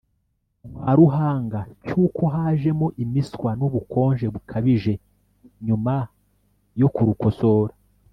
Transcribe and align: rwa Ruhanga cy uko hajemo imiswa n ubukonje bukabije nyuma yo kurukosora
rwa 0.71 0.91
Ruhanga 0.99 1.59
cy 1.85 1.93
uko 2.03 2.23
hajemo 2.35 2.87
imiswa 3.03 3.49
n 3.59 3.61
ubukonje 3.67 4.25
bukabije 4.33 4.93
nyuma 5.67 5.95
yo 6.81 6.87
kurukosora 6.95 7.73